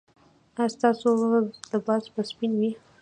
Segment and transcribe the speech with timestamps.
[0.57, 1.09] ایا ستاسو
[1.71, 2.71] لباس به سپین وي؟